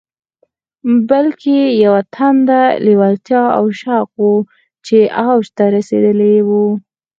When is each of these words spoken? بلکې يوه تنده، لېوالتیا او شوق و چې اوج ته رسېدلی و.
بلکې 1.09 1.57
يوه 1.83 2.01
تنده، 2.15 2.61
لېوالتیا 2.85 3.43
او 3.57 3.65
شوق 3.81 4.11
و 4.21 4.29
چې 4.85 4.97
اوج 5.25 5.45
ته 5.57 5.63
رسېدلی 5.75 6.35
و. 6.47 6.49